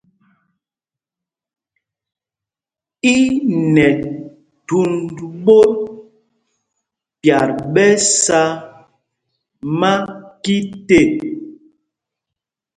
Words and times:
I 3.13 3.15
nɛ 3.73 3.85
thund 4.67 5.15
ɓot 5.45 5.73
pyat 7.21 7.51
ɓɛ 7.73 7.85
sá 8.21 8.41
makit 9.79 10.87
ê. 10.99 11.01